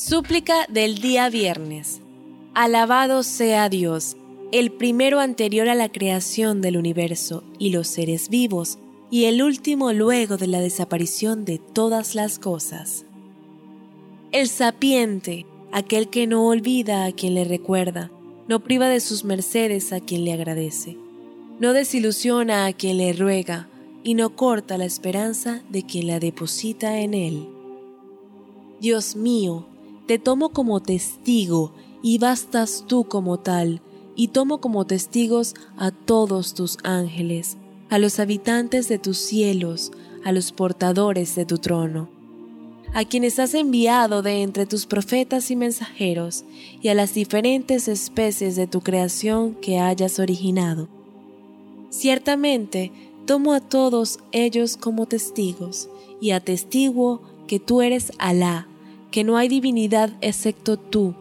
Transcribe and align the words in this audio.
Súplica 0.00 0.64
del 0.68 1.00
día 1.00 1.28
viernes. 1.28 2.00
Alabado 2.54 3.24
sea 3.24 3.68
Dios, 3.68 4.16
el 4.52 4.70
primero 4.70 5.18
anterior 5.18 5.68
a 5.68 5.74
la 5.74 5.88
creación 5.88 6.60
del 6.60 6.76
universo 6.76 7.42
y 7.58 7.70
los 7.70 7.88
seres 7.88 8.28
vivos, 8.28 8.78
y 9.10 9.24
el 9.24 9.42
último 9.42 9.92
luego 9.92 10.36
de 10.36 10.46
la 10.46 10.60
desaparición 10.60 11.44
de 11.44 11.58
todas 11.58 12.14
las 12.14 12.38
cosas. 12.38 13.06
El 14.30 14.46
sapiente, 14.46 15.46
aquel 15.72 16.08
que 16.08 16.28
no 16.28 16.46
olvida 16.46 17.04
a 17.04 17.10
quien 17.10 17.34
le 17.34 17.42
recuerda, 17.42 18.12
no 18.46 18.60
priva 18.60 18.88
de 18.88 19.00
sus 19.00 19.24
mercedes 19.24 19.92
a 19.92 19.98
quien 19.98 20.24
le 20.24 20.32
agradece, 20.32 20.96
no 21.58 21.72
desilusiona 21.72 22.66
a 22.66 22.72
quien 22.72 22.98
le 22.98 23.14
ruega, 23.14 23.68
y 24.04 24.14
no 24.14 24.36
corta 24.36 24.78
la 24.78 24.84
esperanza 24.84 25.64
de 25.70 25.82
quien 25.82 26.06
la 26.06 26.20
deposita 26.20 27.00
en 27.00 27.14
él. 27.14 27.48
Dios 28.80 29.16
mío, 29.16 29.66
te 30.08 30.18
tomo 30.18 30.48
como 30.48 30.80
testigo 30.80 31.74
y 32.02 32.16
bastas 32.16 32.86
tú 32.88 33.04
como 33.04 33.36
tal, 33.40 33.82
y 34.16 34.28
tomo 34.28 34.58
como 34.58 34.86
testigos 34.86 35.54
a 35.76 35.90
todos 35.90 36.54
tus 36.54 36.78
ángeles, 36.82 37.58
a 37.90 37.98
los 37.98 38.18
habitantes 38.18 38.88
de 38.88 38.98
tus 38.98 39.18
cielos, 39.18 39.92
a 40.24 40.32
los 40.32 40.50
portadores 40.50 41.36
de 41.36 41.44
tu 41.44 41.58
trono, 41.58 42.08
a 42.94 43.04
quienes 43.04 43.38
has 43.38 43.52
enviado 43.52 44.22
de 44.22 44.40
entre 44.40 44.64
tus 44.64 44.86
profetas 44.86 45.50
y 45.50 45.56
mensajeros, 45.56 46.42
y 46.80 46.88
a 46.88 46.94
las 46.94 47.12
diferentes 47.12 47.86
especies 47.86 48.56
de 48.56 48.66
tu 48.66 48.80
creación 48.80 49.56
que 49.56 49.78
hayas 49.78 50.18
originado. 50.18 50.88
Ciertamente, 51.90 52.92
tomo 53.26 53.52
a 53.52 53.60
todos 53.60 54.20
ellos 54.32 54.78
como 54.78 55.04
testigos, 55.04 55.90
y 56.18 56.30
atestiguo 56.30 57.20
que 57.46 57.60
tú 57.60 57.82
eres 57.82 58.10
Alá, 58.18 58.66
que 59.10 59.24
no 59.24 59.36
hay 59.36 59.48
divinidad 59.48 60.10
excepto 60.20 60.78
tú, 60.78 61.14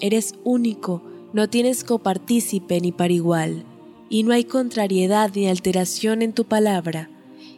eres 0.00 0.34
único, 0.44 1.02
no 1.32 1.48
tienes 1.48 1.84
copartícipe 1.84 2.80
ni 2.80 2.92
par 2.92 3.10
igual, 3.10 3.64
y 4.10 4.22
no 4.22 4.32
hay 4.32 4.44
contrariedad 4.44 5.30
ni 5.34 5.48
alteración 5.48 6.22
en 6.22 6.32
tu 6.32 6.44
palabra, 6.44 7.08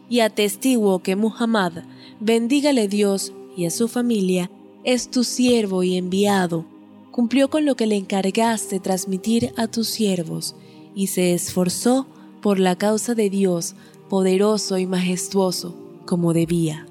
y 0.09 0.21
atestiguo 0.21 0.99
que 0.99 1.15
Muhammad, 1.15 1.83
bendígale 2.19 2.87
Dios 2.87 3.33
y 3.57 3.65
a 3.65 3.71
su 3.71 3.87
familia, 3.87 4.49
es 4.83 5.09
tu 5.09 5.23
siervo 5.23 5.83
y 5.83 5.97
enviado, 5.97 6.65
cumplió 7.11 7.49
con 7.49 7.65
lo 7.65 7.75
que 7.75 7.87
le 7.87 7.95
encargaste 7.95 8.79
transmitir 8.79 9.53
a 9.57 9.67
tus 9.67 9.87
siervos, 9.87 10.55
y 10.93 11.07
se 11.07 11.33
esforzó 11.33 12.07
por 12.41 12.59
la 12.59 12.77
causa 12.77 13.15
de 13.15 13.29
Dios, 13.29 13.75
poderoso 14.09 14.77
y 14.77 14.85
majestuoso, 14.85 15.75
como 16.05 16.33
debía. 16.33 16.85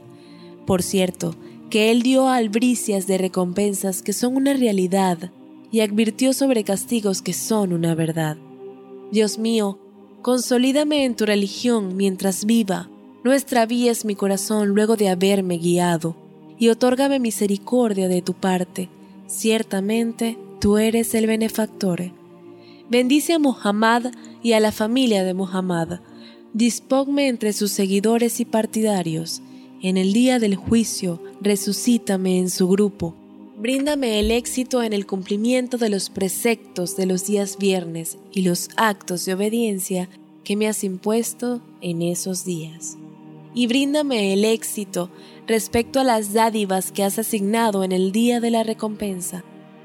Por 0.66 0.82
cierto, 0.82 1.34
que 1.74 1.90
Él 1.90 2.02
dio 2.02 2.28
albricias 2.28 3.08
de 3.08 3.18
recompensas 3.18 4.00
que 4.02 4.12
son 4.12 4.36
una 4.36 4.52
realidad 4.52 5.32
y 5.72 5.80
advirtió 5.80 6.32
sobre 6.32 6.62
castigos 6.62 7.20
que 7.20 7.32
son 7.32 7.72
una 7.72 7.96
verdad. 7.96 8.36
Dios 9.10 9.40
mío, 9.40 9.80
consolídame 10.22 11.04
en 11.04 11.16
tu 11.16 11.26
religión 11.26 11.96
mientras 11.96 12.44
viva, 12.44 12.88
no 13.24 13.32
extravíes 13.32 14.04
mi 14.04 14.14
corazón 14.14 14.68
luego 14.68 14.94
de 14.94 15.08
haberme 15.08 15.58
guiado, 15.58 16.14
y 16.60 16.68
otórgame 16.68 17.18
misericordia 17.18 18.06
de 18.06 18.22
tu 18.22 18.34
parte, 18.34 18.88
ciertamente 19.26 20.38
tú 20.60 20.78
eres 20.78 21.12
el 21.16 21.26
benefactor. 21.26 22.12
Bendice 22.88 23.32
a 23.32 23.40
Muhammad 23.40 24.12
y 24.44 24.52
a 24.52 24.60
la 24.60 24.70
familia 24.70 25.24
de 25.24 25.34
Muhammad, 25.34 25.98
disponme 26.52 27.26
entre 27.26 27.52
sus 27.52 27.72
seguidores 27.72 28.38
y 28.38 28.44
partidarios, 28.44 29.42
en 29.84 29.98
el 29.98 30.14
día 30.14 30.38
del 30.38 30.56
juicio, 30.56 31.20
resucítame 31.42 32.38
en 32.38 32.48
su 32.48 32.66
grupo. 32.68 33.14
Bríndame 33.58 34.18
el 34.18 34.30
éxito 34.30 34.82
en 34.82 34.94
el 34.94 35.04
cumplimiento 35.04 35.76
de 35.76 35.90
los 35.90 36.08
preceptos 36.08 36.96
de 36.96 37.04
los 37.04 37.26
días 37.26 37.58
viernes 37.58 38.16
y 38.32 38.42
los 38.42 38.70
actos 38.76 39.26
de 39.26 39.34
obediencia 39.34 40.08
que 40.42 40.56
me 40.56 40.68
has 40.68 40.84
impuesto 40.84 41.60
en 41.82 42.00
esos 42.00 42.46
días. 42.46 42.96
Y 43.54 43.66
bríndame 43.66 44.32
el 44.32 44.46
éxito 44.46 45.10
respecto 45.46 46.00
a 46.00 46.04
las 46.04 46.32
dádivas 46.32 46.90
que 46.90 47.02
has 47.02 47.18
asignado 47.18 47.84
en 47.84 47.92
el 47.92 48.10
día 48.10 48.40
de 48.40 48.50
la 48.50 48.62
recompensa, 48.62 49.44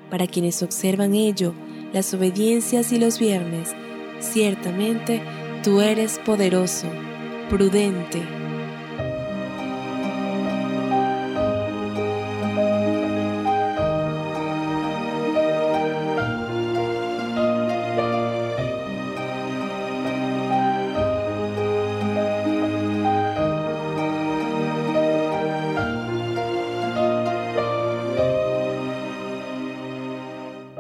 para 0.10 0.28
quienes 0.28 0.64
observan 0.64 1.14
ello, 1.14 1.54
las 1.92 2.14
obediencias 2.14 2.94
y 2.94 3.00
los 3.00 3.20
viernes. 3.20 3.76
Ciertamente, 4.22 5.22
tú 5.62 5.82
eres 5.82 6.20
poderoso, 6.20 6.88
prudente, 7.50 8.22